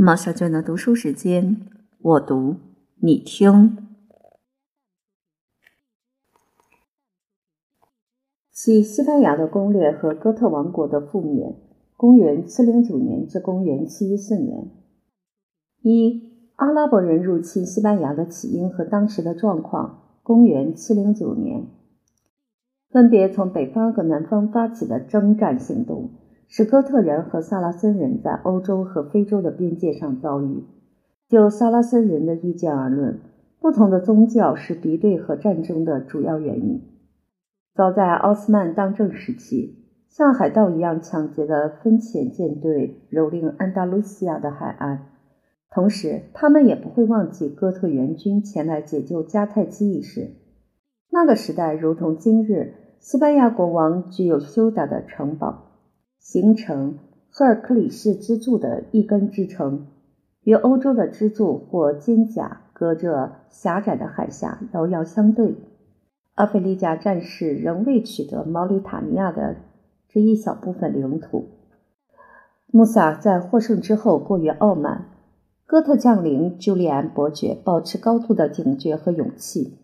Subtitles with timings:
[0.00, 1.56] 毛小娟的读书时间，
[2.00, 2.54] 我读
[3.00, 3.76] 你听。
[8.52, 11.56] 其西班牙的攻略和哥特王国的覆灭
[11.98, 14.70] （公元709年至公元714年）。
[15.82, 21.66] 一、阿拉伯人入侵西班牙的起因和当时的状况（公元709年）。
[22.88, 26.10] 分别从北方和南方发起的征战行动。
[26.48, 30.64] 使哥特人和萨拉森人在欧洲和非洲的边界上遭遇。
[31.28, 33.20] 就萨拉森人的意见而论，
[33.60, 36.82] 不同的宗教是敌对和战争的主要原因。
[37.74, 39.76] 早在奥斯曼当政时期，
[40.08, 45.02] 像海盗一样抢劫的分遣舰队蹂躏安达卢西亚的海岸，
[45.70, 50.30] 同时他们也不会忘记哥特援军前来解救迦太基一事。
[51.10, 55.66] 那个时代如同今日，西班牙国王具有修达的城堡。
[56.18, 56.98] 形成
[57.30, 59.86] 赫尔克里斯支柱的一根支撑，
[60.42, 65.54] 与欧洲的支柱或肩胛隔着狭窄的海峡遥遥相对。
[66.34, 69.56] 阿非利加战士仍未取得毛里塔尼亚的
[70.08, 71.46] 这一小部分领土。
[72.70, 75.06] 穆萨在获胜之后过于傲慢，
[75.66, 79.78] 哥特将领朱利安伯爵保持高度的警觉和勇气，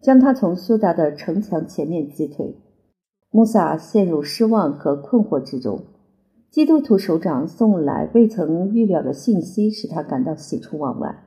[0.00, 2.56] 将他从苏达的城墙前面击退。
[3.36, 5.82] 穆萨陷入失望和困惑之中。
[6.50, 11.22] 基督徒首长送来未曾预料的信息，使他感到喜出望外，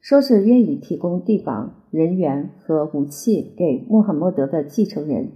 [0.00, 5.30] 说是愿意提供地方、人员和武器给穆罕默德的继承人，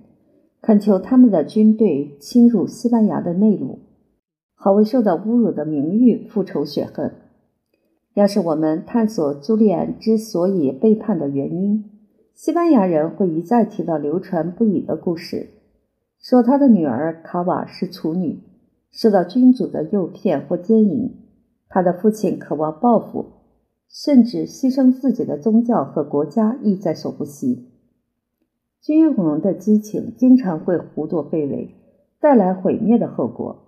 [0.61, 3.79] 恳求他们的军队侵入西班牙的内陆，
[4.57, 7.13] 好为受到侮辱的名誉复仇雪恨。
[8.15, 11.85] 要是我们探索朱利安之所以背叛的原因，
[12.35, 15.51] 西班牙人会一再提到流传不已的故事。
[16.21, 18.41] 说他的女儿卡瓦是处女，
[18.91, 21.15] 受到君主的诱骗或奸淫。
[21.69, 23.27] 他的父亲渴望报复，
[23.89, 27.69] 甚至牺牲自己的宗教和国家，亦在所不惜。
[28.81, 31.75] 君王的激情经常会胡作非为，
[32.21, 33.65] 带来毁灭的后果。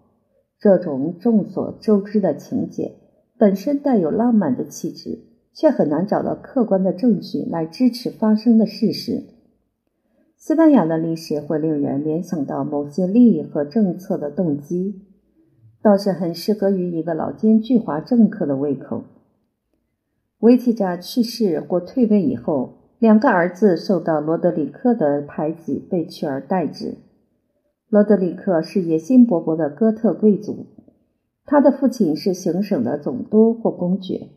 [0.58, 2.96] 这种众所周知的情节
[3.38, 5.18] 本身带有浪漫的气质，
[5.54, 9.24] 却很难找到客观的证据来支持发生的事实。
[10.40, 15.02] 西班牙的历史会令人联想到某些利益和政策的动机，
[15.82, 19.04] 倒是很适合于一个老奸巨猾政客的胃口。
[20.38, 26.96] 维提扎去世或退位以后，两个儿子受到罗德里克的排挤，被取而代之。
[27.90, 30.68] 罗德里克是野心勃勃的哥特贵族，
[31.44, 34.28] 他的父亲是行省的总督或公爵，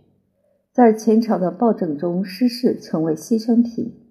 [0.74, 4.03] 在前朝的暴政中失势，成为牺牲品。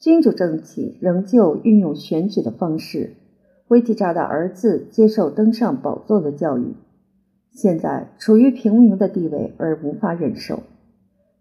[0.00, 3.16] 君主政体仍旧运用选举的方式，
[3.68, 6.74] 维提扎的儿子接受登上宝座的教育，
[7.52, 10.60] 现在处于平民的地位而无法忍受。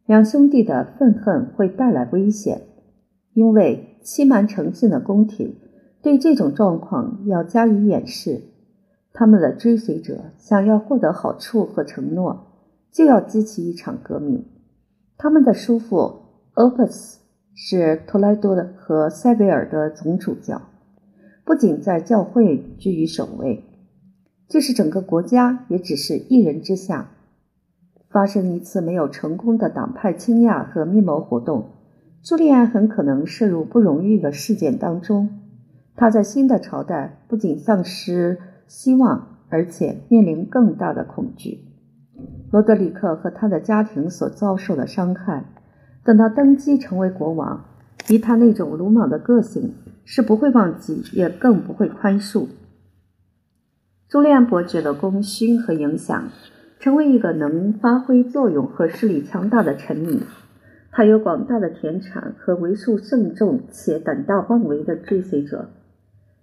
[0.06, 2.64] 两兄弟的愤恨会带来危险，
[3.34, 5.56] 因为欺瞒诚信的宫廷
[6.02, 8.42] 对这种状况要加以掩饰。
[9.14, 12.48] 他们的追随者想要获得好处和承诺，
[12.92, 14.44] 就要激起一场革命。
[15.18, 16.24] 他们的叔父
[16.56, 17.19] Opus。
[17.62, 20.62] 是托莱多的和塞维尔的总主教，
[21.44, 23.66] 不仅在教会居于首位，
[24.48, 27.10] 就是整个国家也只是一人之下。
[28.10, 31.72] 发生一次没有成功的党派倾轧和密谋活动，
[32.24, 35.42] 朱利安很可能涉入不荣誉的事件当中。
[35.98, 41.66] 他在新的朝代不仅丧失希望，而且面临更大的恐惧。
[42.52, 45.44] 罗德里克和他的家庭所遭受的伤害。
[46.04, 47.66] 等他登基成为国王，
[48.08, 49.74] 以他那种鲁莽的个性，
[50.06, 52.48] 是不会忘记，也更不会宽恕。
[54.08, 56.30] 朱利安伯爵的功勋和影响，
[56.80, 60.22] 成为一个能发挥作用和势力强大的臣民。
[60.92, 65.70] 他有广大的田产和为数甚众且胆大妄为的追随者。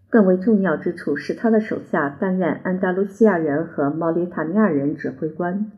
[0.09, 5.73] 更为重要之处是，他的手下担任安达卢西亚人和毛里塔尼亚人指挥官。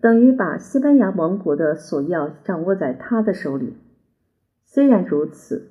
[0.00, 3.76] 等于把西班牙王国的索要掌握在他的手里。
[4.64, 5.70] 虽然如此，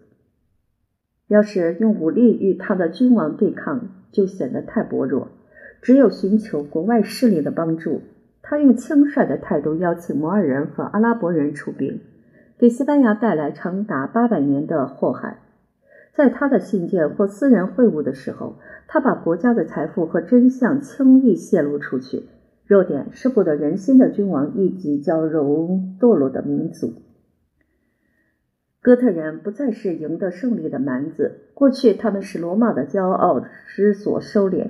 [1.27, 5.29] 要是用武力与他的君王对抗，就显得太薄弱。
[5.81, 8.01] 只有寻求国外势力的帮助。
[8.41, 12.01] 他用轻率的态度邀请摩尔人和阿拉伯人出兵，
[12.57, 15.37] 给西班牙带来长达八百年的祸害。
[16.13, 18.55] 在他的信件或私人会晤的时候，
[18.87, 22.23] 他把国家的财富和真相轻易泄露出去。
[22.69, 26.93] 弱点是不得人心的君王以及娇柔堕落的民族。
[28.79, 33.43] 哥特人不再是赢得胜利的蛮子，过去他们是罗马的骄傲
[33.75, 34.67] 之所收敛，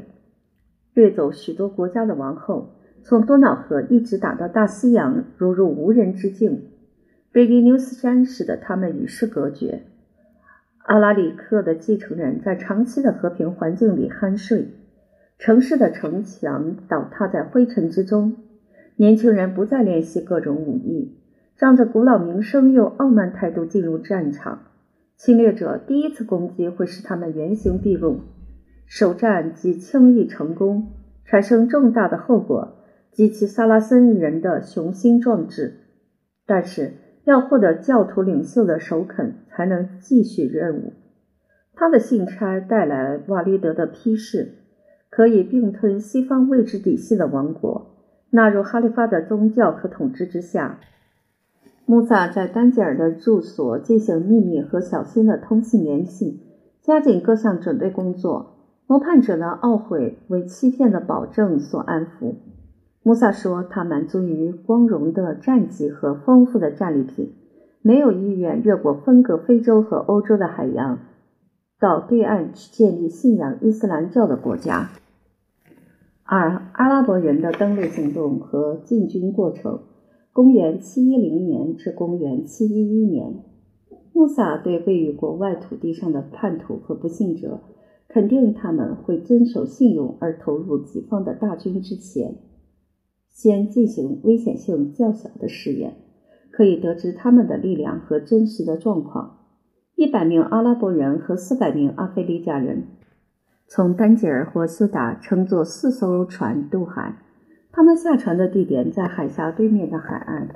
[0.94, 6.70] 掠走许多国家的王后，从多瑙河一直打到大西洋，如入无人之境。
[7.34, 9.84] 贝利纽斯山使得他们与世隔绝。
[10.78, 14.70] 阿拉里克的继承人在长期的和平环境里酣睡，
[15.40, 18.36] 城市的城墙倒塌在灰尘之中。
[18.98, 21.18] 年轻人不再练习各种武艺，
[21.58, 24.64] 仗着古老名声又傲慢态度进入战场。
[25.16, 28.20] 侵略者第一次攻击会使他们原形毕露，
[28.86, 30.90] 首战即轻易成功，
[31.24, 32.76] 产生重大的后果，
[33.12, 35.80] 激起萨拉森人的雄心壮志。
[36.46, 36.92] 但是。
[37.26, 40.94] 要获得教徒领袖的首肯，才能继续任务。
[41.76, 44.59] 他的信差带来瓦利德的批示，
[45.20, 47.88] 可以并吞西方位置底细的王国，
[48.30, 50.80] 纳入哈利发的宗教和统治之下。
[51.86, 56.40] 穆萨在丹吉尔的住所进行秘密和小心的通信联系，
[56.82, 58.56] 加紧各项准备工作。
[58.88, 62.36] 谋叛者的懊悔为欺骗的保证所安抚。
[63.04, 67.34] 穆萨说：“他满足于光荣的战绩和丰富的战利品，
[67.82, 70.98] 没有意愿越过分隔非洲和欧洲的海洋，
[71.78, 74.88] 到对岸去建立信仰伊斯兰教的国家。”
[76.32, 79.80] 二、阿拉伯人的登陆行动和进军过程。
[80.32, 83.46] 公元710年至公元711年，
[84.14, 87.62] 穆萨对位于国外土地上的叛徒和不幸者，
[88.08, 92.36] 肯定他们会遵守信用而投入己方的大军之前。
[93.28, 95.96] 先进行危险性较小的试验，
[96.52, 99.38] 可以得知他们的力量和真实的状况。
[99.96, 102.84] 一百名阿拉伯人和四百名阿非利加人
[103.70, 107.16] 从丹吉尔或苏达乘坐四艘船渡海，
[107.72, 110.50] 他们下船的地点在海峡对面的海岸，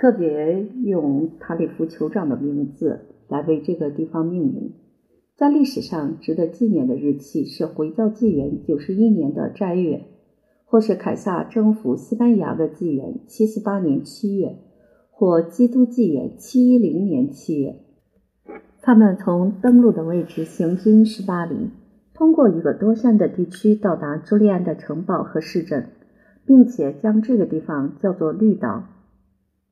[0.00, 4.72] 特别用塔里夫酋长的名字来为这个地方命名。
[5.36, 10.06] 在历史上值得纪念的日期是回教纪元九十一年的斋月。
[10.66, 14.58] 或是凯撒征服西班牙的纪元七四八年七月，
[15.12, 17.76] 或基督纪元七一零年七月。
[18.82, 21.70] 他们从登陆的位置行军十八里，
[22.14, 25.88] 通过一个多山的地区到达朱利安的城堡和市镇，
[26.46, 28.84] 并且将这个地方叫做绿岛。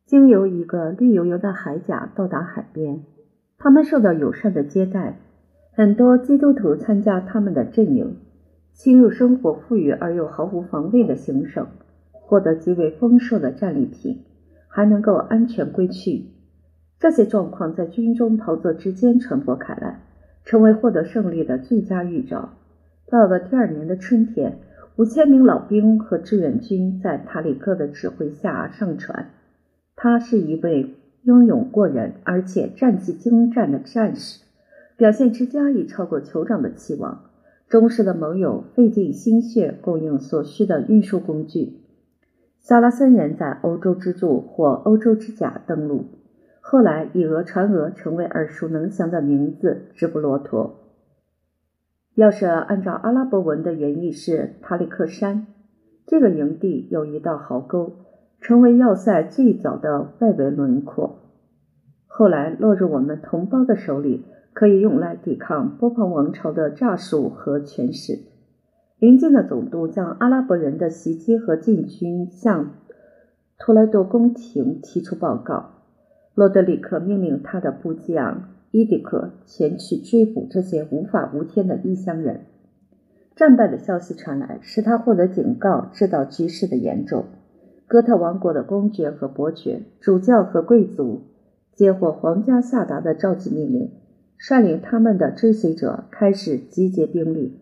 [0.04, 3.04] 经由一个绿油油的海甲到达海边，
[3.58, 5.20] 他们受到友善的接待，
[5.72, 8.16] 很多基督徒参加他们的阵营。
[8.74, 11.66] 侵入生活富裕而又毫无防备的行省，
[12.10, 14.24] 获得极为丰硕的战利品，
[14.66, 16.30] 还能够安全归去。
[16.98, 20.00] 这些状况在军中袍泽之间传播开来，
[20.44, 22.50] 成为获得胜利的最佳预兆。
[23.08, 24.58] 到了第二年的春天，
[24.96, 29.30] 五千名老兵和志愿军在塔里克的指挥下上船。
[29.94, 34.42] 他是一位英勇过人而且战绩精湛的战士，
[34.96, 37.24] 表现之佳已超过酋长的期望。
[37.68, 41.78] 忠实的盟友费尽心血供应所需的运输工具。
[42.60, 46.04] 萨拉森人在欧洲之柱或欧洲之甲登陆，
[46.62, 50.78] 后来以讹传讹成为耳熟能详的名字——直布罗陀。
[52.14, 55.46] 要是按照阿拉伯文的原意是塔里克山，
[56.06, 57.96] 这个营地有一道壕沟，
[58.40, 61.18] 成为要塞最早的外围轮廓。
[62.06, 64.24] 后来落入我们同胞的手里。
[64.54, 68.18] 可以用来抵抗波旁王朝的诈术和权势。
[68.98, 72.74] 邻近的总督将阿拉伯人的袭击和进军向
[73.58, 75.81] 托莱多宫廷提出报告。
[76.34, 82.42] 罗德里克命令他的部将伊迪克前去追捕这些无法无天的异乡人。
[83.34, 87.24] 战败的消息传来，使他获得警告，知道局势的严重。
[87.86, 91.22] 哥特王国的公爵和伯爵、主教和贵族
[91.74, 93.90] 接获皇家下达的召集命令。
[94.38, 97.60] 率领他们的追随者开始集结兵力。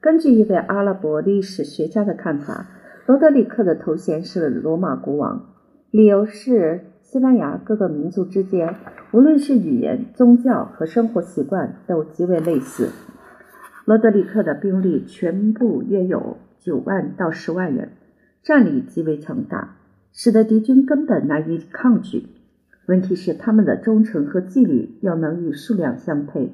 [0.00, 2.68] 根据一位阿拉伯历史学家的看法，
[3.06, 5.54] 罗德里克的头衔是罗马国王，
[5.92, 6.80] 理由是
[7.16, 8.74] 西班牙各个民族之间，
[9.10, 12.90] 无论是语言、宗教和生活习惯都极为类似。
[13.86, 17.92] 罗德里克的兵力全部约有九万到十万人，
[18.42, 19.76] 战力极为强大，
[20.12, 22.26] 使得敌军根本难以抗拒。
[22.86, 26.52] 问题是，他们的忠诚和纪律要能与数量相配。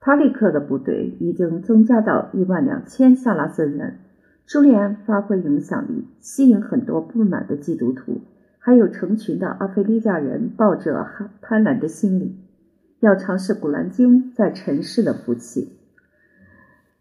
[0.00, 3.98] 塔里克的部队已经增加到一万两千萨拉森人。
[4.46, 8.22] 朱利安发挥影响力，吸引很多不满的基督徒，
[8.60, 11.04] 还有成群的阿非利加人抱着
[11.40, 12.36] 贪婪的心理，
[13.00, 15.72] 要尝试古兰经在尘世的福气。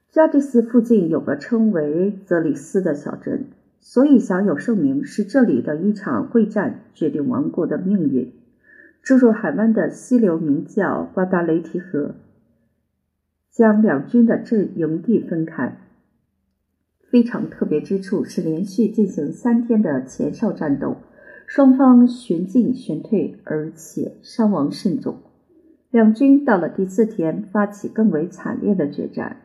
[0.09, 3.45] 加迪斯附近有个称为泽里斯的小镇。
[3.81, 8.33] 所以享有盛名，是这里的一场会战决定王国的命运。
[9.01, 12.15] 注入海湾的溪流名叫瓜达雷提河，
[13.49, 15.77] 将两军的阵营地分开。
[17.09, 20.97] 非常特别之处是连续进行三天的前哨战斗，
[21.50, 25.18] 双方旋进旋退，而且伤亡甚重。
[25.89, 29.38] 两军到了第四天，发起更为惨烈的决战。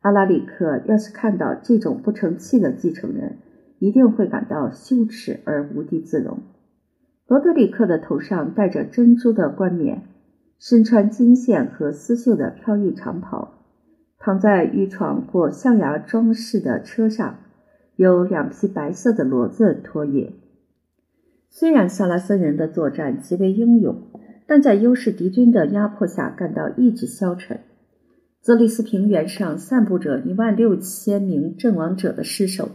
[0.00, 3.38] 阿拉里克要是看到这种不成器的继承人，
[3.78, 6.40] 一定会感到羞耻而无地自容。
[7.26, 10.02] 罗德里克的头上戴着珍珠的冠冕，
[10.58, 13.54] 身穿金线和丝绣的飘逸长袍，
[14.18, 17.38] 躺在玉床或象牙装饰的车上，
[17.96, 20.32] 有两匹白色的骡子驮曳。
[21.52, 24.08] 虽然萨拉森人的作战极为英勇。
[24.44, 27.60] 但在优势敌军的压迫下，感到意志消沉。
[28.42, 32.68] 泽里斯平原上散布着一万六千名阵亡者的尸首。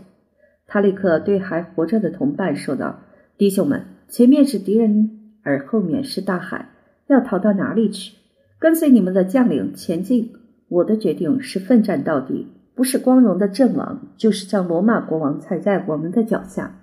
[0.66, 3.02] 塔里克对还活着的同伴说道
[3.38, 5.12] ：“弟兄们，前面是敌人，
[5.44, 6.70] 而后面是大海，
[7.08, 8.16] 要逃到哪里去？
[8.58, 10.32] 跟随你们的将领前进。
[10.70, 16.80] 我的决定是奋战到底，不是光荣的阵亡，就是将罗马国王踩在我们的脚下。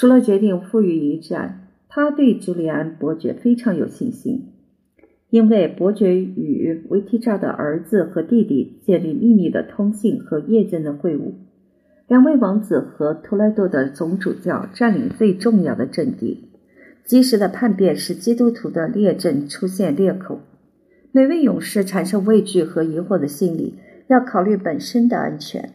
[0.00, 4.46] 除了决定负隅一战。”他对朱利安伯爵非常有信心，
[5.28, 11.32] 因为伯爵与维提扎的儿子和弟弟建立秘密的通信和夜间的会晤。
[12.06, 16.44] 两位王子和托莱多的总主教占领最重要的阵地，
[17.04, 20.40] 及时的叛变使基督徒的列阵出现裂口。
[21.10, 23.74] 每位勇士产生畏惧和疑惑的心理，
[24.06, 25.70] 要考虑本身的安全。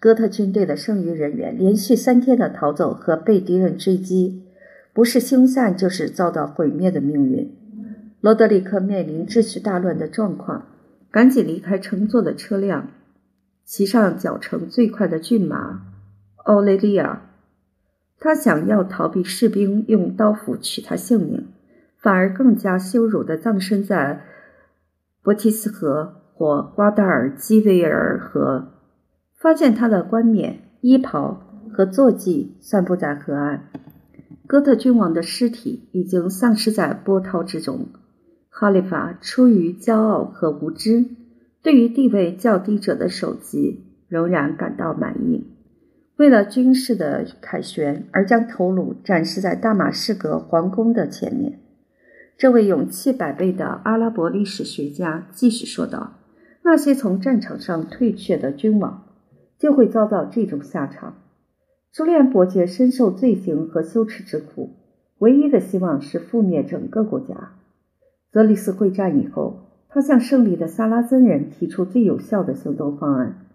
[0.00, 4.44] 哥特军队的剩余人员连续三天的逃走和被敌人追击。
[4.92, 7.54] 不是凶散，就是遭到毁灭的命运。
[8.20, 10.66] 罗德里克面临秩序大乱的状况，
[11.10, 12.88] 赶紧离开乘坐的车辆，
[13.64, 15.82] 骑上脚程最快的骏马
[16.44, 17.30] 奥雷利亚。
[18.18, 21.46] 他想要逃避士兵用刀斧取他性命，
[21.96, 24.24] 反而更加羞辱地葬身在
[25.22, 28.72] 博提斯河或瓜达尔基维尔河。
[29.40, 31.40] 发现他的冠冕、衣袍
[31.72, 33.70] 和坐骑散布在河岸。
[34.46, 37.86] 哥特君王的尸体已经丧失在波涛之中。
[38.48, 41.04] 哈利法出于骄傲和无知，
[41.62, 45.46] 对于地位较低者的首级仍然感到满意。
[46.16, 51.60] 为了军事的凯旋，而将头颅展示在大马士革皇宫的前面。
[52.36, 56.14] 这位勇气百倍的阿拉伯历史学家继续说道
[56.64, 59.04] ：“那些从战场上退却的君王，
[59.58, 61.18] 就会遭到这种下场。”
[61.90, 64.70] 苏联伯爵深受罪行和羞耻之苦，
[65.18, 67.52] 唯一的希望是覆灭整个国家。
[68.30, 73.46] 泽里斯会战以后，他向胜利的萨拉森人提出最有效的行动方案：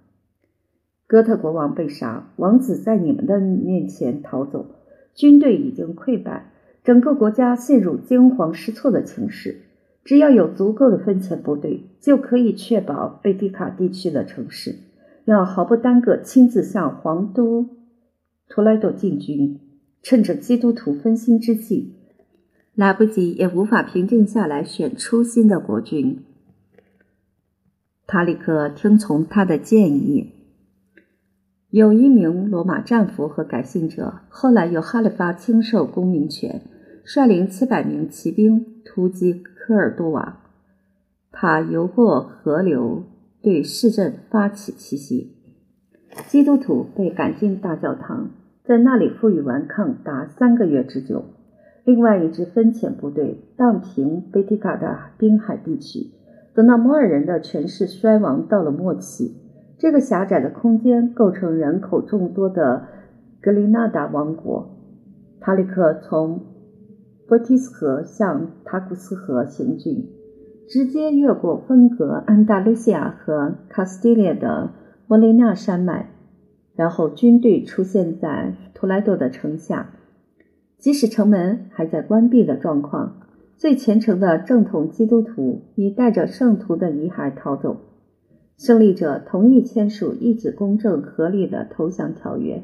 [1.08, 4.66] 哥特国王被杀，王子在你们的面前逃走，
[5.14, 6.52] 军队已经溃败，
[6.84, 9.62] 整个国家陷入惊慌失措的情势。
[10.04, 14.76] 只要有足够的分钱部队，就可以确保贝蒂卡地区的城市。
[15.26, 17.70] 要毫不耽搁，亲自向皇都。
[18.50, 19.60] 图莱多进军，
[20.02, 21.94] 趁着基督徒分心之际，
[22.76, 26.24] 来不及也无法平静下来，选出新的国君。
[28.06, 30.34] 塔里克听从他的建议。
[31.70, 36.62] 有一名罗马战俘和改信者，后来由哈里发亲授公民权，
[37.04, 40.44] 率领七百名骑兵突击科尔多瓦。
[41.32, 43.04] 他游过河流，
[43.44, 45.36] 对市镇发起奇袭。
[46.28, 48.32] 基督徒被赶进大教堂。
[48.64, 51.26] 在那里负隅顽抗达三个月之久。
[51.84, 56.12] 另外一支分遣部队荡平贝蒂卡的滨海地区。
[56.56, 59.36] 等到摩尔人的权势衰亡到了末期，
[59.78, 62.88] 这个狭窄的空间构成人口众多的
[63.42, 64.78] 格林纳达王国。
[65.42, 66.46] 塔里克从
[67.28, 70.08] 波提斯河向塔古斯河行军，
[70.68, 74.72] 直接越过分隔安达卢西亚和卡斯蒂利亚的
[75.08, 76.10] 莫雷纳山脉。
[76.76, 79.92] 然后军队出现在图莱多的城下，
[80.80, 83.22] 即使城门还在关闭的状况，
[83.58, 87.78] 最虔诚的正统基督徒已带着圣徒的遗骸逃走。
[88.58, 92.64] 胜利者同意签署一纸公正合理的投降条约，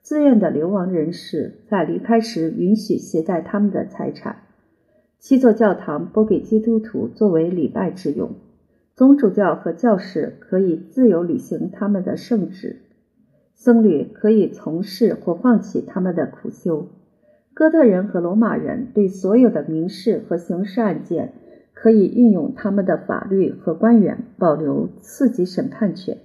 [0.00, 4.36] 自愿的流亡人士在离开时允许携带他们的财产。
[5.28, 8.36] 七座教堂拨给基督徒作为礼拜之用，
[8.94, 12.82] 宗主教和教士可以自由履行他们的圣旨。
[13.52, 16.90] 僧侣可以从事或放弃他们的苦修。
[17.54, 21.32] 哥特人和罗马人对所有的民事和刑事案件
[21.74, 26.18] 可以运用他们的法律和官员保留次级审判权。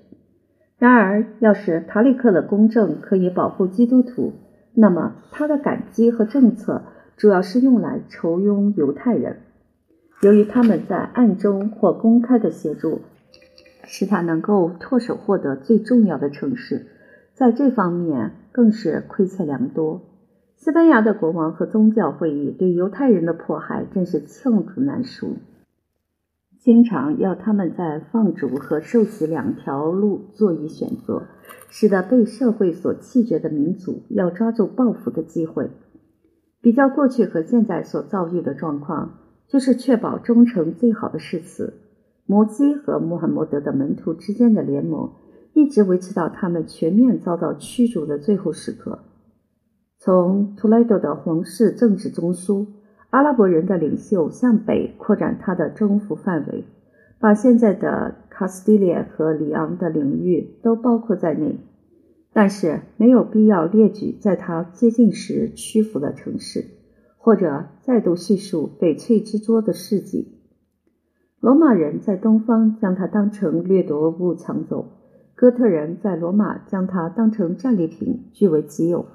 [0.77, 4.33] 然而，要是塔里克的公正可以保护基督徒，
[4.75, 6.83] 那么他的感激和政策
[7.21, 9.41] 主要是用来酬庸犹太人。
[10.23, 13.01] 由于他们在暗中或公开的协助。
[13.83, 16.87] 使他能够唾手获得最重要的城市，
[17.33, 20.01] 在这方面更是亏欠良多。
[20.55, 25.35] 西班牙的国王和宗教会议对犹太人的迫害真是罄竹难书，
[26.57, 31.27] 经常要他们在放逐和受洗两条路做一选择，
[31.69, 35.69] 使得被社会所弃绝的民族要抓住报复的机会。
[36.61, 41.73] 比较过去和现在所遭遇的状况，就是确保忠诚最好的誓词。
[42.25, 45.11] 摩西和穆罕默德的门徒之间的联盟，
[45.53, 48.99] 一直维持到他们全面遭到驱逐的最后时刻。
[49.97, 52.67] 从图莱多的皇室政治中枢，
[53.09, 56.63] 阿拉伯人的领袖向北扩展他的征服范围，
[57.19, 61.59] 把现在的卡斯蒂利亚和里昂的领域都包括在内。
[62.33, 66.65] 但是没有必要列举在他接近时屈服的城市，
[67.17, 70.37] 或者再度叙述翡翠之桌的事迹。
[71.39, 74.91] 罗马人在东方将它当成掠夺物抢走，
[75.33, 79.07] 哥特人在罗马将它当成战利品据为己有。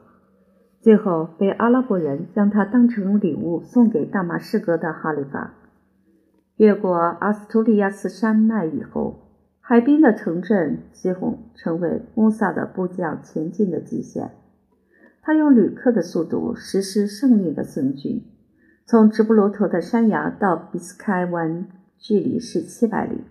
[0.81, 5.55] 最后，被阿拉伯人将它当成礼物送给大马士革的哈里发。
[6.57, 9.26] 越过阿斯图利亚斯山脉以后，
[9.69, 14.31] 海滨的城镇几乎成为穆萨的部将前进的极限。
[15.21, 18.23] 他用旅客的速度实施胜利的行军。
[18.87, 21.67] 从直布罗陀的山崖到比斯开湾，
[21.99, 23.25] 距离是七百里。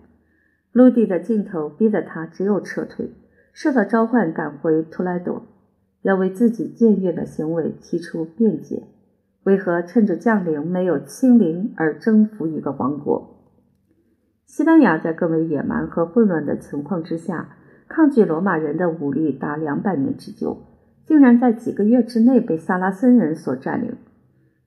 [0.72, 3.14] 陆地的尽头逼得他只有撤退，
[3.54, 5.46] 受到召唤赶回图莱多。
[6.02, 8.82] 要为自己僭越的行为提出辩解。
[9.44, 13.35] 为何趁着将领没有亲临而征服一个王国？
[14.46, 17.56] 西班牙在更为野蛮和混乱的情况之下，
[17.88, 20.56] 抗拒罗马人的武力达两百年之久，
[21.04, 23.96] 竟然在几个月之内被萨拉森人所占领。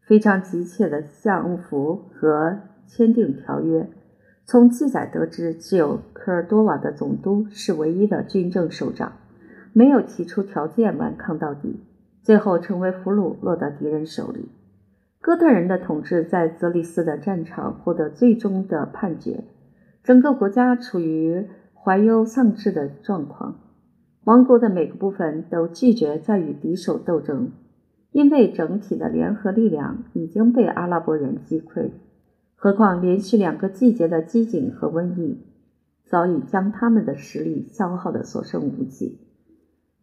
[0.02, 3.90] 非常急切的降服和签订条约。
[4.46, 9.14] 从记载得知，只有科尔多瓦的总督是唯一的军政首长。
[9.72, 11.84] 没有提出条件顽抗到底，
[12.24, 14.50] 最后成为俘虏，落到敌人手里。
[15.22, 19.44] 哥特人的统治在泽里斯的战场获得最终的判决，
[20.04, 23.60] 整个国家处于怀忧丧志的状况。
[24.26, 27.52] 王国的每个部分都拒绝再与敌手斗争，
[28.12, 31.92] 因为整体的联合力量已经被阿拉伯人击溃。
[32.56, 35.46] 何况连续两个季节的饥馑和瘟疫，
[36.06, 39.20] 早已将他们的实力消耗得所剩无几。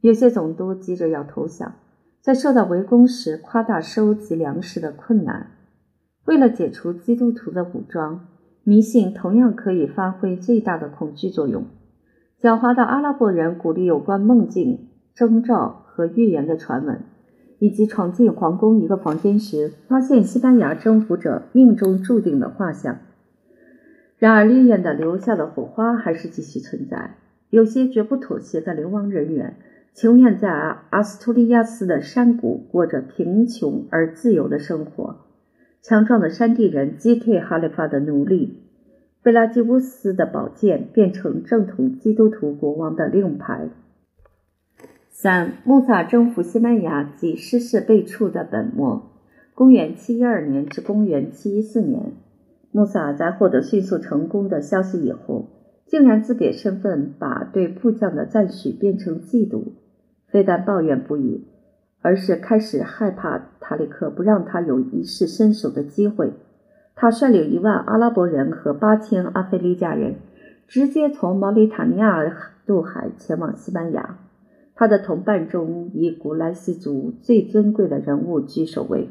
[0.00, 1.74] 有些总督急着要投降，
[2.20, 5.50] 在受到围攻时夸大收集粮食的困难。
[6.24, 8.26] 为了解除基督徒的武装，
[8.68, 11.66] 迷信同样可以发挥最大的恐惧作用。
[12.42, 17.00] 狡猾的阿拉伯人鼓励有关梦境、征兆和预言的传闻，
[17.60, 22.98] 以及闯进皇宫一个房间时发现西班牙征服者命中注定的画像。
[24.18, 27.14] 然而，烈焰的留下的火花还是继续存在。
[27.50, 29.54] 有些绝不妥协的流亡人员。
[29.94, 30.50] 情愿在
[30.90, 35.24] 阿斯图利亚斯的山谷过着贫穷而自由的生活。
[35.88, 38.58] 强壮的山地人击退哈里发的奴隶，
[39.22, 43.68] 贝拉基乌斯的宝剑变成正统基督徒国王的令牌。
[45.10, 49.12] 三，穆萨征服西班牙及失事被处的本末。
[49.54, 52.14] 公元七一二年至公元七一四年，
[52.72, 55.50] 穆萨在获得迅速成功的消息以后，
[55.86, 59.74] 竟然自贬身份，把对部将的赞许变成嫉妒。
[60.26, 61.46] 非但抱怨不已，
[62.06, 66.32] 而是开始害怕塔里克不让他有一试身手的机会。
[66.94, 70.14] 他率领一万阿拉伯人和八千阿非利加人，
[70.68, 72.22] 直接从毛里塔尼亚
[72.64, 74.20] 渡海前往西班牙。
[74.76, 79.08] 他的同伴中，以古莱西族最尊贵的人物居首位，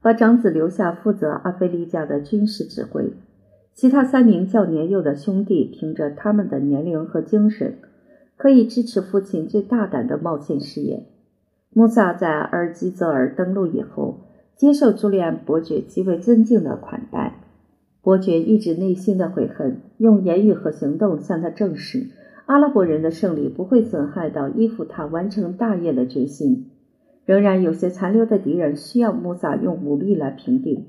[0.00, 3.12] 把长子留下负责阿非利加的军事指挥。
[3.74, 7.76] 其他三名较年幼的兄弟，凭着他们的年龄和精神。
[8.38, 11.04] 可以支持父亲最大胆的冒险事业。
[11.74, 14.20] 穆萨在阿尔基泽尔登陆以后，
[14.56, 17.40] 接受朱利安伯爵极为尊敬的款待。
[18.00, 22.06] 伯爵抑制内心的悔恨，用言语和行动向他证实，
[22.46, 26.70] 阿拉伯人的胜利不会损害到依附他完成大业的决心。
[27.26, 30.86] 仍然有些残留的敌人需要穆萨用武力来平定。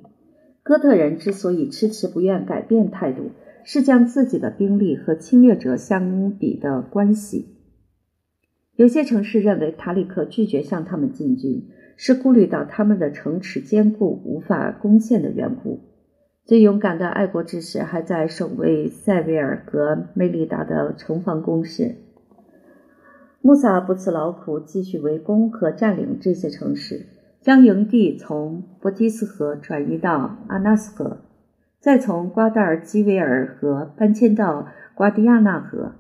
[0.64, 3.32] 哥特人之所以迟迟不愿改变态度。
[3.68, 7.55] 是将自己的兵力和侵略者相比的关系。
[8.76, 15.80] 有些城市认为塔里克拒绝向他们进军，是顾虑到他们的城池坚固无法攻陷的缘故。
[16.44, 21.96] 最勇敢的爱国志士还在守卫塞维尔和梅里达的城防工事。
[23.42, 27.06] 穆萨不辞劳苦，继续围攻和占领这些城市，
[27.42, 31.20] 将营地从博基斯河转移到阿纳斯河。
[31.80, 35.94] 再从瓜达尔基维尔河搬迁到瓜迪亚纳河。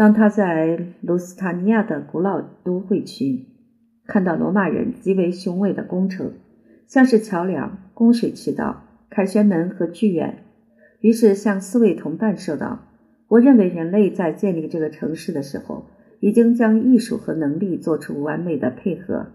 [0.00, 3.44] 当他在卢斯塔尼亚的古老都会区
[4.06, 6.32] 看到罗马人极为雄伟的工程，
[6.86, 10.38] 像是桥梁、供水渠道、凯旋门和剧院，
[11.00, 12.86] 于是向四位同伴说道
[13.28, 15.84] ：“我认为人类在建立这个城市的时候，
[16.20, 19.26] 已经将艺术和能力做出完美的配合。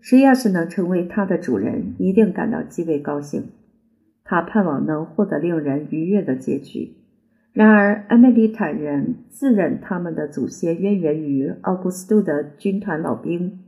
[0.00, 3.48] 谁要是能成为它的主人，一定感到极为高兴。
[4.22, 6.98] 他盼望能获得令人愉悦的结局。”
[7.54, 13.60] 然而，艾梅利坦人自认他们的祖先渊源于奥古斯都的军团老兵。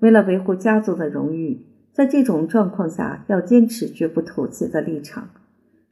[0.00, 5.30] 为了维护家族的荣誉，在这种状况下要坚持绝不妥协的立场。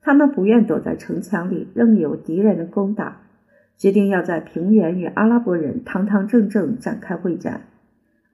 [0.02, 3.22] 他们不愿躲在城墙里，任由敌人的攻打，
[3.78, 7.62] 决定要在平原与阿拉伯人堂堂正正展开会战。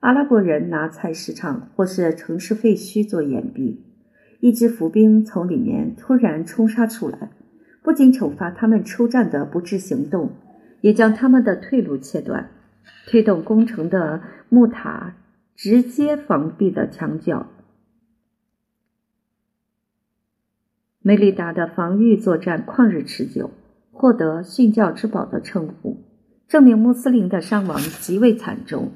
[0.01, 3.77] 阿拉伯人拿菜市场或是城市废墟做掩蔽，
[4.41, 7.31] 一支伏兵从里面突然冲杀出来。
[7.88, 10.33] 不仅惩罚他们出战的不智行动，
[10.83, 12.51] 也将他们的退路切断，
[13.07, 14.20] 推动攻城的
[14.51, 15.14] 木塔
[15.57, 17.46] 直接防壁的墙角。
[21.01, 23.53] 梅里达的防御作战旷日持久，
[23.90, 26.05] 获得“殉教之宝”的称呼，
[26.46, 28.90] 证明穆斯林的伤亡极为惨重。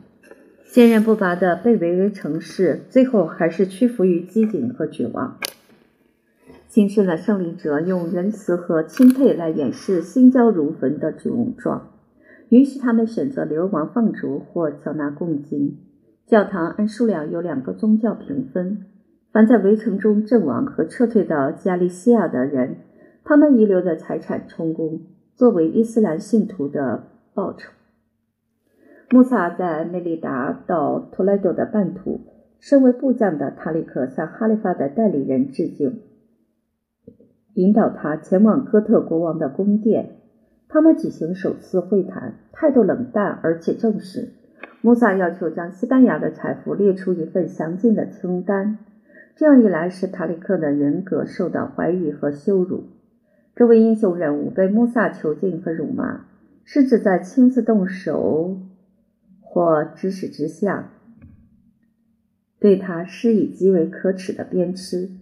[0.70, 5.38] 坚韧不拔的被围围城市，最后还是屈服于机警和绝望。
[6.72, 11.90] 轻视的胜利者用仁慈和钦佩来掩饰心焦如焚的窘状，
[12.48, 15.76] 允许他们选择流亡放逐或缴纳贡金。
[16.26, 18.87] 教堂按数量有两个宗教平分，
[19.30, 22.76] 凡在围城中阵亡和撤退到加利西亚的人，
[23.22, 25.02] 他们遗留的财产充公，
[25.37, 27.04] 作为伊斯兰信徒的
[27.35, 27.70] 报酬。
[29.11, 32.22] 穆萨在梅利达到托莱多的半途，
[32.61, 36.00] 身为部将的塔里克向哈利发的代理人致敬。
[37.55, 40.17] 引导他前往哥特国王的宫殿，
[40.69, 44.31] 他们举行首次会谈，态度冷淡而且正式。
[44.81, 48.79] 穆萨要求将西班牙的财富列出一份详尽的清单，
[49.37, 52.85] 这样一来使塔里克的人格受到怀疑和羞辱。
[53.55, 56.25] 这位英雄人物被穆萨囚禁和辱骂，
[56.65, 58.57] 甚至在亲自动手
[59.41, 60.91] 或指使之下，
[62.59, 65.21] 对他施以极为可耻的鞭笞。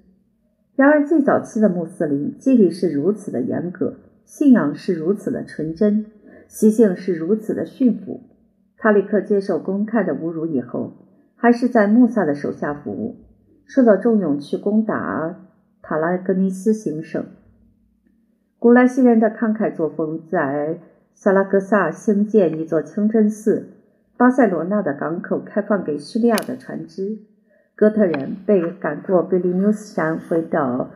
[0.80, 6.06] 然而，最早期的穆斯林纪律是如此的严格，信仰是如此的纯真，
[6.48, 8.22] 习性是如此的驯服。
[8.78, 10.94] 塔里克接受公开的侮辱以后，
[11.36, 13.16] 还是在穆萨的手下服务，
[13.66, 15.38] 受到重用去攻打
[15.82, 17.22] 塔拉格尼斯行省。
[18.58, 20.78] 古莱西人的慷慨作风，在
[21.12, 23.68] 萨拉戈萨兴建一座清真寺，
[24.16, 27.18] 巴塞罗那的港口开放给叙利亚的船只。
[27.80, 30.90] 哥特人被赶过贝利纽斯山，回到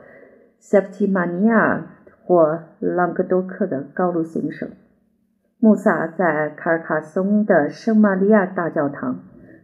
[0.59, 1.87] 塞普提马尼亚
[2.23, 4.69] 或朗格多克的高卢行省。
[5.59, 9.21] 穆萨在卡尔卡松的圣玛利亚大教堂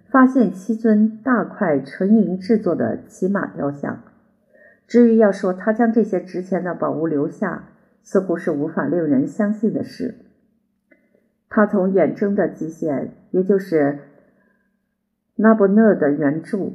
[0.08, 4.00] 发现七尊大块纯银制作的骑马雕像。
[4.86, 7.64] 至于要说他将这些值钱的宝物留下，
[8.02, 10.14] 似乎是无法令人相信的事。
[11.50, 13.98] 他从远征的极限，也就是
[15.36, 16.72] 拉伯讷的原著。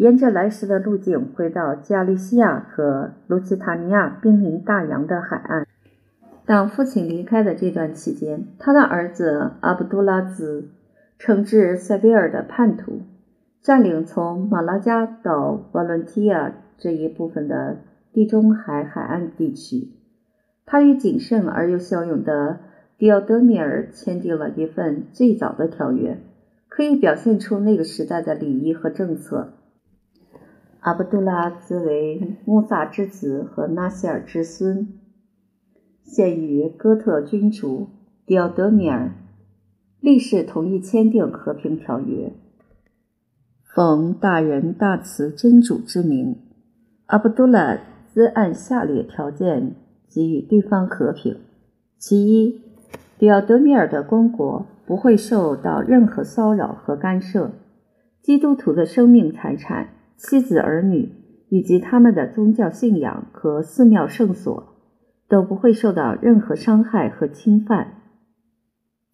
[0.00, 5.66] 沿着来时的路径回到加利西亚和卢奇塔尼亚濒临大洋的海岸。
[6.46, 10.70] 当父亲离开的这段期间，他的儿子阿卜杜拉兹
[11.18, 13.02] 惩治塞维尔的叛徒，
[13.60, 17.76] 占领从马拉加到瓦伦提亚这一部分的
[18.10, 19.90] 地中海海岸地区。
[20.64, 22.60] 他与谨慎而又骁勇的
[22.96, 26.16] 迪奥德米尔签订了一份最早的条约，
[26.70, 29.52] 可以表现出那个时代的礼仪和政策。
[30.80, 34.88] 阿卜杜拉兹为穆萨之子和纳西尔之孙，
[36.02, 37.88] 现与哥特君主
[38.24, 39.12] 迪奥德米尔
[40.00, 42.32] 立誓同意签订和平条约。
[43.74, 46.36] 奉大仁大慈真主之名，
[47.04, 49.76] 阿卜杜拉兹按下列条件
[50.08, 51.36] 给予对方和平：
[51.98, 52.58] 其一，
[53.18, 57.50] 迪奥德米尔的公国不会受到任何骚扰和干涉，
[58.22, 59.90] 基督徒的生命财产。
[60.22, 61.14] 妻子、儿女
[61.48, 64.76] 以及他们的宗教信仰和寺庙圣所
[65.26, 68.02] 都不会受到任何伤害和侵犯。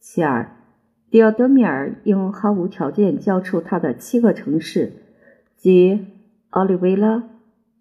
[0.00, 0.50] 其二，
[1.08, 4.94] 迪奥德米尔应毫无条件交出他的七个城市，
[5.56, 6.08] 即
[6.50, 7.22] 奥利维拉、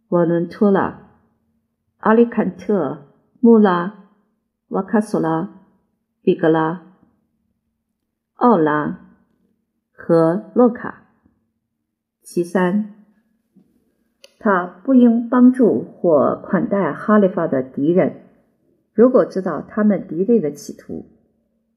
[0.09, 1.09] 瓦伦托拉、
[1.97, 3.07] 阿里坎特、
[3.39, 4.05] 穆拉、
[4.67, 5.61] 瓦卡索拉、
[6.21, 6.93] 比格拉、
[8.35, 8.99] 奥拉
[9.91, 11.05] 和洛卡。
[12.21, 12.94] 其三。
[14.45, 18.17] 他不应帮助或款待哈利发的敌人，
[18.93, 21.07] 如果知道他们敌对的企图，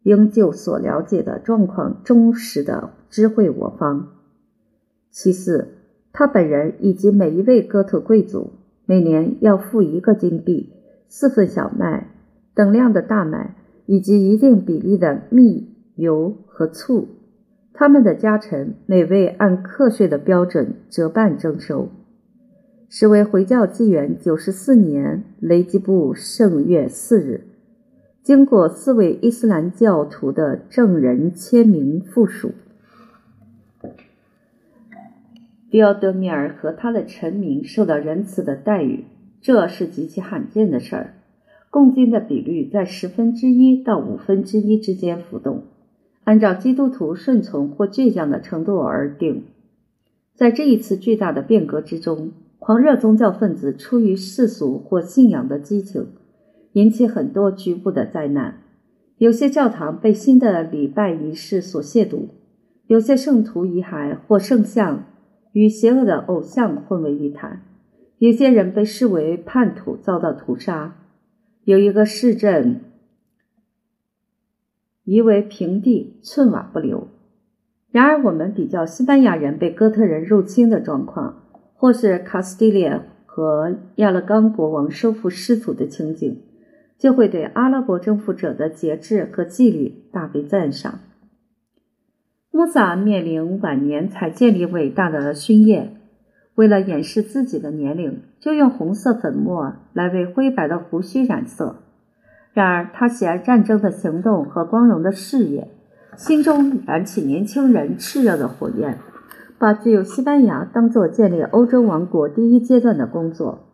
[0.03, 4.09] 应就所了解的状况忠实的知会我方。
[5.11, 5.79] 其次，
[6.13, 8.51] 他本人以及每一位哥特贵族
[8.85, 10.75] 每年要付一个金币、
[11.09, 12.11] 四份小麦、
[12.55, 13.55] 等量的大麦
[13.87, 17.09] 以及一定比例的蜜、油和醋。
[17.73, 21.89] 他们的家臣每位按课税的标准折半征收。
[22.91, 27.45] 是为回教纪元九十四年雷吉布圣月四日，
[28.23, 32.53] 经过四位伊斯兰教徒的证人签名附属，
[35.71, 39.05] 迪奥德米尔和他的臣民受到仁慈的待遇，
[39.43, 41.15] 这是极其罕见的事儿。
[41.69, 45.65] 共金的比率在十分之一到五分之一之间浮动，
[46.25, 49.45] 按照基督徒顺从或倔强的程度而定。
[50.35, 52.33] 在这一次巨大的变革之中。
[52.59, 56.09] 狂热宗教分子出于世俗或信仰的激情，
[56.73, 58.61] 引起很多局部的灾难。
[59.17, 62.29] 有些教堂被新的礼拜仪式所亵渎，
[62.87, 65.05] 有些圣徒遗骸或圣像
[65.53, 67.63] 与邪恶的偶像混为一谈，
[68.19, 70.97] 有些人被视为叛徒遭到屠杀。
[71.65, 72.81] 有一个市镇
[75.05, 77.09] 夷为平地，寸瓦不留。
[77.91, 81.45] 然而，我们比较西班牙人被哥特人入侵的状况。
[81.81, 86.43] 或是卡斯蒂利亚和亚勒冈国王收复失土的情景，
[86.99, 90.99] 就会对阿拉伯征服者的节制和纪律大为赞赏。
[92.51, 95.95] 穆萨面临晚年才建立伟大的勋业，
[96.57, 101.77] 为了掩饰自己的年龄，就用红色粉末来为灰白的胡须染色。
[102.53, 105.71] 然而，他喜爱战争的行动和光荣的事业，
[106.17, 108.99] 心中燃起年轻人炽热的火焰。
[109.59, 113.67] 把具有西班牙当做建立欧洲王国第一阶段的工作，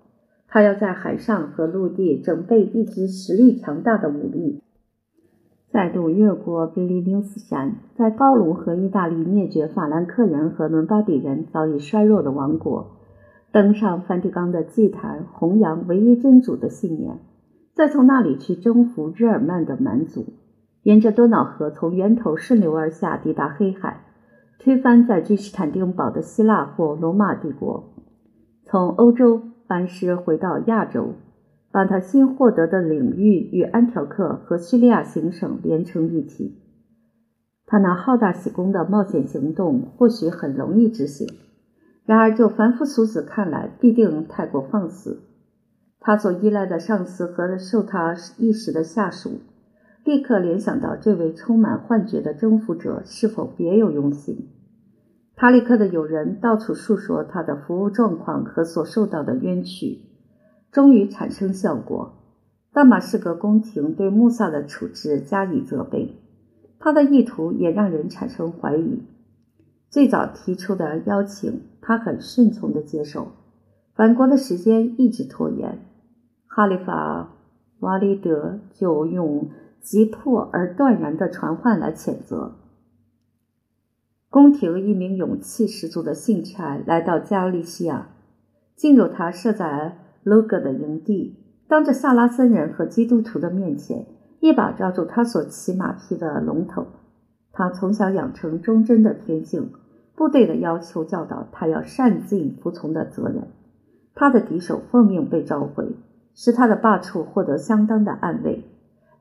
[0.49, 4.63] 他要在海上和陆地整备一支实力强大的武力，
[5.71, 12.97] 再度越过比利牛斯山，在高卢和意大利灭绝法兰克人和伦巴第人早已衰弱的王国，
[13.53, 17.19] 登上梵蒂冈的祭坛，弘扬唯一真主的信念，
[17.75, 20.25] 再从那里去征服日耳曼的蛮族，
[20.83, 24.01] 沿着多瑙河从源头顺流而下，抵达黑海。
[24.59, 27.95] 推翻在君士坦丁堡的希腊或罗马帝国，
[28.65, 31.15] 从欧洲班师回到亚洲，
[31.71, 36.61] 把他新获得的领域与安条克和叙利亚行省连成一体。
[37.67, 41.29] 他那好大喜功的冒险行动或许很容易执行，
[42.07, 45.23] 然而就凡夫俗子看来，必定太过放肆。
[45.99, 49.41] 他所依赖的上司和受他意识的下属。
[50.05, 54.51] 立刻联想到这位充满幻觉的征服者是否别有用心。
[55.35, 60.03] 塔里克的友人到处述说他的服务状况和所受到的冤屈，
[60.71, 62.17] 终于产生效果。
[62.71, 66.21] 大马士革宫廷对穆萨的处置加以责备，
[66.79, 69.03] 他的意图也让人产生怀疑。
[69.89, 73.29] 最早提出的邀请，他很顺从地接受。
[73.95, 75.79] 返国的时间一直拖延，
[76.47, 77.33] 哈里法
[77.81, 79.49] 瓦利德就用。
[79.85, 82.57] 急迫而断然的传唤来谴责。
[84.31, 88.09] 宫廷一名勇气十足的信差来到加利西亚，
[88.75, 91.37] 进入他设在 Loga 的营地，
[91.69, 94.07] 当着萨拉森人和基督徒的面前，
[94.41, 96.87] 一把抓住他所骑马匹的龙头。
[97.53, 99.71] 他从小养成忠贞的天性，
[100.17, 103.49] 部队的要求教导他要善尽服从的责任。
[104.15, 105.95] 他的敌手奉命被召回，
[106.35, 108.65] 使他的罢黜获得相当的安慰。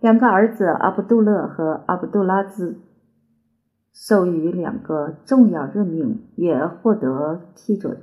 [0.03, 2.81] 两个儿子阿卜杜勒和阿卜杜拉兹
[3.93, 7.99] 授予两个重要任命，也获得批准。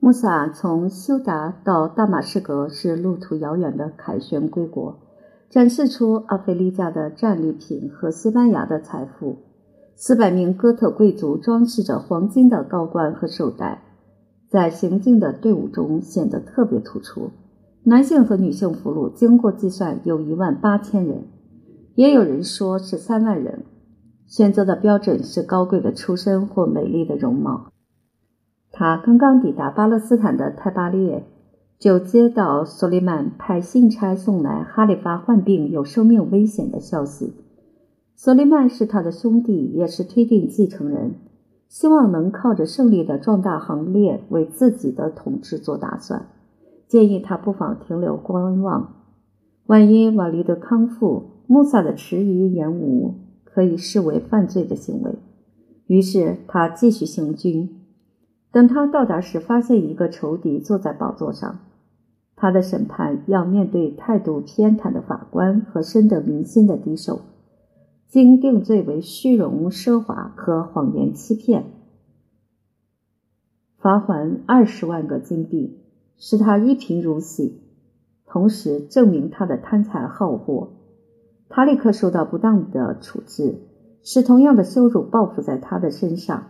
[0.00, 4.98] 穆萨从休达到大马士革是路途遥远的凯旋归国，
[5.48, 9.36] 展示出阿非利加的战利品和西班牙的财富。
[9.94, 13.84] 四百名哥特贵族装饰着黄金的高冠和绶带，
[14.48, 17.30] 在行进的队伍中显得特别突出。
[17.88, 21.24] 男性和女性俘虏经过计算有一万八千人，
[21.94, 23.64] 也有人说是三万人。
[24.26, 27.72] 选择的标准是高贵的出身或美丽的容貌。
[28.70, 31.24] 他刚刚抵达巴勒斯坦的泰巴列，
[31.78, 37.32] 就接到索利曼派信差送来哈里发患病有生命危险的消息。
[38.14, 41.14] 索利曼是他的兄弟，也是推定继承人，
[41.68, 46.26] 希望能靠着胜利的壮大行列为自己的统治做打算。
[46.88, 49.04] 建议他不妨停留观望，
[49.66, 55.14] 万一瓦利德康复，穆萨的迟疑延误可以视为犯罪的行为。
[55.86, 57.82] 于是他继续行军，
[58.50, 61.60] 等他到达时，发现一个仇敌坐在宝座上。
[62.34, 67.20] 他的审判要面对态度偏袒的法官和深得民心的敌手，
[68.06, 71.64] 经定罪为虚荣、奢华和谎言欺骗，
[73.76, 75.80] 罚还二十万个金币，
[76.18, 77.60] 使他一贫如洗，
[78.26, 80.72] 同时证明他的贪财好货。
[81.48, 83.62] 他立刻受到不当的处置，
[84.02, 86.48] 使同样的羞辱报复在他的身上。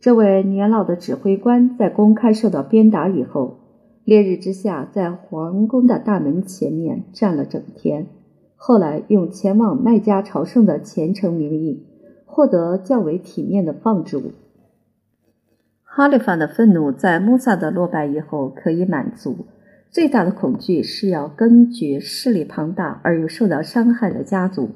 [0.00, 3.58] 这位年老的指挥官在公开受到鞭打以后。
[4.04, 8.06] 烈日之下，在皇宫的大门前面站了整天。
[8.54, 11.86] 后来用前往麦加朝圣的虔诚名义，
[12.26, 14.32] 获得较为体面的放置物。
[15.96, 19.46] 哈里发的愤怒在穆萨德落败以后可以满足，
[19.92, 24.70] 最大的恐惧是要根绝势力庞大而又受到伤害的家族。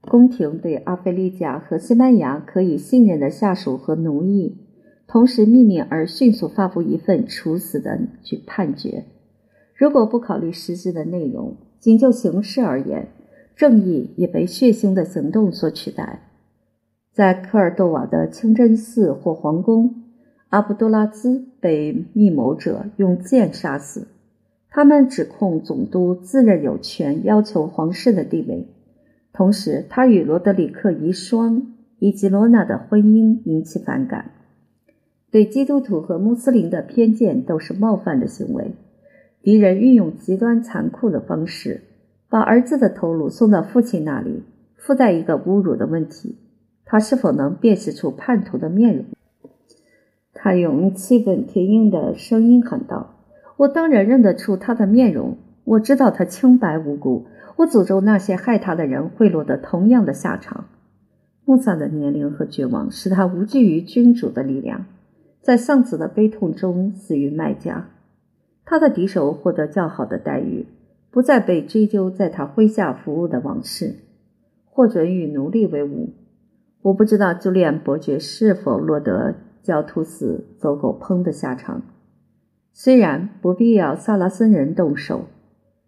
[0.00, 4.58] 宫廷对阿非利加和西班牙可以信任的下属和奴役。
[5.06, 9.04] 同时，秘密而迅速发布一份处死的去判决。
[9.76, 13.06] 如果不考虑实质的内容，仅就形式而言，
[13.54, 16.28] 正义也被血腥的行动所取代。
[17.12, 19.99] 在科尔多瓦的清真寺或皇宫，
[20.50, 24.08] 阿卜杜拉兹被密谋者用剑杀死。
[24.68, 28.68] 他们指控总督自认有权要求皇室的地位，
[29.32, 31.66] 同时他与罗德里克遗孀
[32.00, 34.32] 以及罗娜的婚姻引起反感。
[35.30, 38.72] 对基督徒和穆斯林的偏见都是冒犯的行为。
[39.42, 41.82] 敌人运用极端残酷的方式，
[42.28, 44.42] 把儿子的头颅送到父亲那里，
[44.76, 46.36] 附带一个侮辱的问题：
[46.84, 49.04] 他是否能辨识出叛徒的面容？
[50.42, 53.14] 他用气愤填膺的声音喊道
[53.58, 55.36] ：“我当然认得出他的面容。
[55.64, 57.26] 我知道他清白无辜。
[57.56, 60.64] 我诅咒那些害他的人会落得同样的下场。”
[61.44, 64.86] 穆萨的年龄和绝望使他无惧于君主的力量。
[65.42, 67.90] 在丧子的悲痛中死于麦家，
[68.64, 70.66] 他的敌手获得较好的待遇，
[71.10, 73.96] 不再被追究在他麾下服务的往事，
[74.64, 76.14] 获准与奴隶为伍。
[76.80, 81.82] 我不知道朱利安伯爵是否落得狡兔死、走狗烹的下场。
[82.72, 85.26] 虽然不必要萨拉森人动手，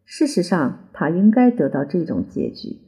[0.04, 2.78] 事实上他应该得到这种结局，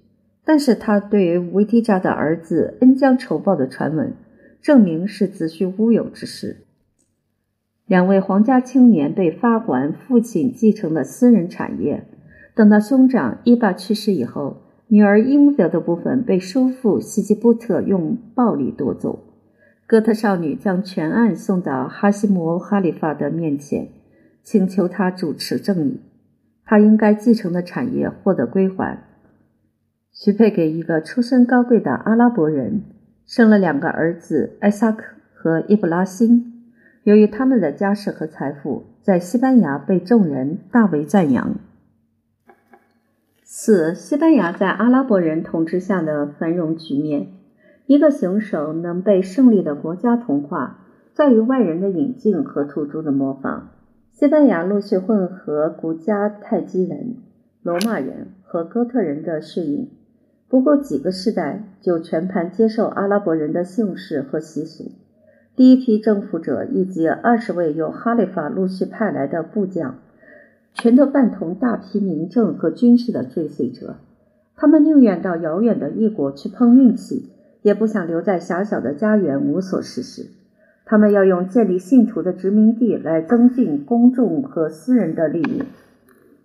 [0.45, 4.15] 但是他对于维提扎的儿子恩将仇报的传闻。
[4.61, 6.65] 证明是子虚乌有之事。
[7.85, 12.07] 两位皇家青年被发还父亲继承的私人产业，
[12.55, 19.34] 等到兄长伊巴去世以后，女儿应得的部分被叔父西吉布特用暴力夺走。
[19.95, 23.91] 哥特少女将全案送到哈希姆哈里发的面前，
[24.43, 26.01] 请求他主持正义。
[26.65, 29.05] 他应该继承的产业获得归还，
[30.11, 32.83] 许配给一个出身高贵的阿拉伯人。
[33.25, 36.73] 生了两个儿子艾萨克和伊布拉辛。
[37.05, 41.55] 由于他们的家世和财富，在西班牙被众人大为赞扬。
[43.45, 47.29] 四、西班牙在阿拉伯人统治下的繁荣局面。
[47.87, 50.79] 一个行省能被胜利的国家同化，
[51.13, 53.71] 在于外人的引进和土著的模仿。
[54.13, 57.17] 西班牙陆续混合古加泰基人、
[57.63, 59.89] 罗马人和哥特人的血影。
[60.49, 64.93] 不过几个世代就全盘接受阿拉伯人的姓氏和习俗。
[65.57, 69.99] 第一批征服者以及二十位由哈里发陆续派来的部将，
[70.73, 73.97] 全都伴同大批民政和军事的追随者。
[74.57, 77.31] 他们宁愿到遥远的异国去碰运气，
[77.65, 80.27] 也不想留在狭小的家园无所事事。
[80.85, 85.63] 他们要用建立信徒的殖民地来增进公众和私人的利益。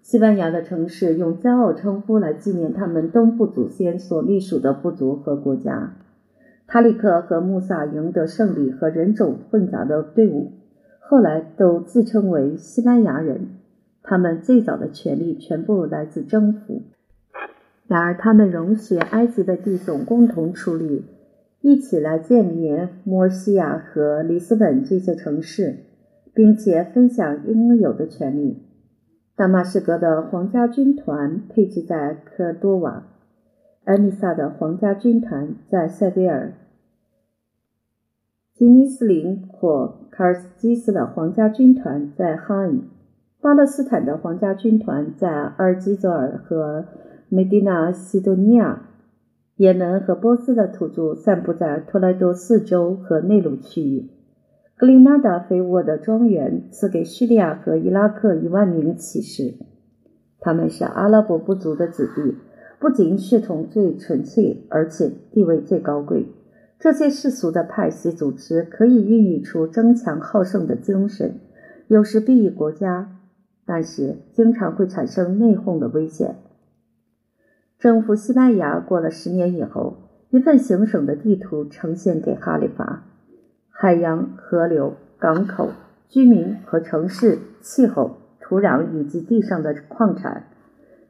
[0.01, 5.93] 西班牙的城市用骄傲称呼来纪念他们东部祖先所隶属的部族和国家。
[6.67, 10.53] 塔里克和穆萨赢得胜利和人种混杂的队伍，
[11.01, 13.49] 后来都自称为西班牙人。
[14.01, 16.83] 他们最早的权利全部来自征服。
[17.89, 21.05] 然而，他们容许埃及的弟兄共同出力，
[21.59, 25.77] 一起来建立摩西亚和里斯本这些城市，
[26.35, 28.61] 并且分享应有的权利。
[29.35, 33.07] 大马士革的皇家军团配置在科尔多瓦，
[33.85, 36.53] 埃米萨的皇家军团在塞维尔，
[38.53, 42.83] 吉尼斯林或卡尔斯基斯的皇家军团在哈恩，
[43.41, 46.85] 巴勒斯坦的皇家军团在阿尔及泽尔和
[47.31, 48.89] 梅迪纳西多尼亚，
[49.55, 54.09] 也门和波斯的土著散布在托莱多四周和内陆区域。
[54.75, 59.53] 格林纳达肥沃的庄园赐给叙利亚和伊拉克一万名骑士，
[60.39, 62.35] 他们是阿拉伯部族的子弟，
[62.79, 66.25] 不仅血统最纯粹，而且地位最高贵。
[66.79, 71.35] 这些世俗的派系组织可以孕育出争强好胜的精神，
[71.87, 73.19] 有时裨益国家，
[73.67, 76.37] 但是经常会产生内讧的危险。
[77.79, 79.95] 征服西班牙过了十年以后，
[80.31, 83.05] 一份行省的地图呈现给哈里发，
[83.69, 85.69] 海洋、河流、港口、
[86.09, 90.43] 居民和城市、气候、土壤以及地上的矿产。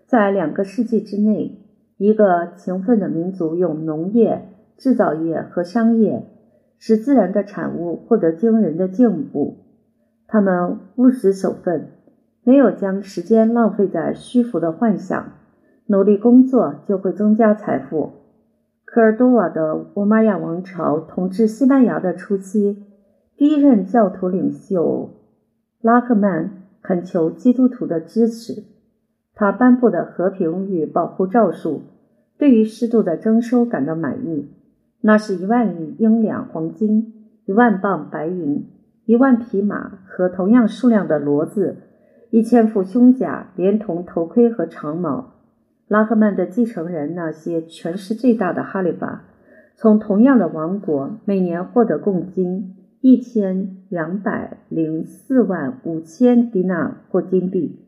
[0.06, 1.58] 在两个世纪之内，
[1.98, 6.28] 一个勤奋的民族用农业、制造业和商业
[6.78, 9.58] 使自然的产物获得惊人的进步。
[10.28, 11.88] 他们务实守分，
[12.44, 15.32] 没有将时间浪费在虚浮的幻想。
[15.92, 18.12] 努力工作就会增加财富。
[18.86, 22.84] 科尔多瓦的乌玛亚王朝统治西班牙的初期，
[23.36, 25.10] 第一任教徒领袖
[25.82, 28.66] 拉赫曼恳求基督徒的支持。
[29.34, 31.82] 他颁布的和平与保护诏书
[32.38, 34.54] 对于适度的征收感到满意。
[35.02, 38.68] 那是一万英两黄金、一万磅白银、
[39.06, 41.78] 一万匹马和同样数量的骡子、
[42.30, 45.39] 一千副胸甲，连同头盔和长矛。
[45.90, 49.24] 拉赫曼的继承人，那些权势最大的哈里发，
[49.76, 57.80] 从同样的王国每年获得贡金一千两百零四万五千迪纳或金币，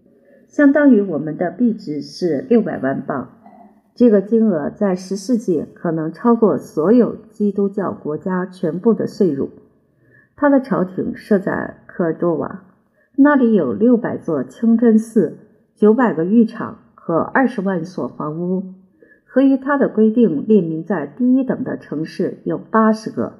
[0.47, 3.37] 相当于我们的币值是六百万镑。
[3.93, 9.51] 这个金额在十世纪可能超过所有基督教国家全部的税入。
[10.35, 12.63] 他的朝廷设在科尔多瓦，
[13.17, 15.37] 那里有六百座清真寺，
[15.75, 16.79] 九百个浴场。
[17.11, 18.63] 和二十万所房屋，
[19.25, 23.33] 合于他的规定列明在第一等的城市有八十个，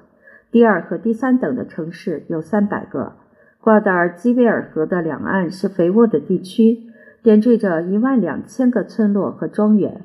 [0.50, 3.14] 第二和第三等的城市有三百个。
[3.62, 6.82] 瓜达尔基维尔河的两岸是肥沃的地区，
[7.22, 10.02] 点缀着一万两千个村落和庄园。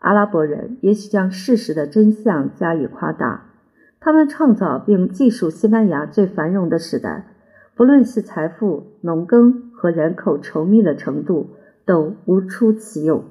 [0.00, 3.46] 阿拉伯人也许将事实的真相加以夸大，
[4.00, 7.24] 他们创造并记述西班牙最繁荣的时代，
[7.74, 11.54] 不论是财富、农耕和人口稠密的程度。
[11.88, 13.24] 都无出其右。